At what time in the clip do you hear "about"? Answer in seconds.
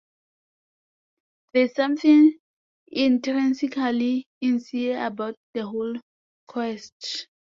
5.05-5.35